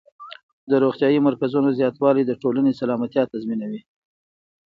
[0.69, 3.81] د روغتیايي مرکزونو زیاتوالی د ټولنې سلامتیا تضمینوي.